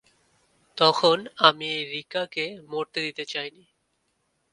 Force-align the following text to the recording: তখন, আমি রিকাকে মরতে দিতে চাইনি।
তখন, 0.77 1.17
আমি 1.39 1.69
রিকাকে 1.85 2.45
মরতে 2.69 2.99
দিতে 3.01 3.23
চাইনি। 3.25 3.63